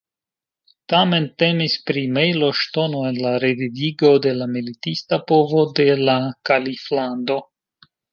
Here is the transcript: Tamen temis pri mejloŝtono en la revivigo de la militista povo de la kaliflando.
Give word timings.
Tamen 0.91 1.25
temis 1.41 1.73
pri 1.89 2.01
mejloŝtono 2.15 3.01
en 3.09 3.19
la 3.25 3.33
revivigo 3.43 4.11
de 4.27 4.33
la 4.39 4.47
militista 4.55 5.19
povo 5.33 5.61
de 5.81 5.87
la 6.09 6.17
kaliflando. 6.51 7.37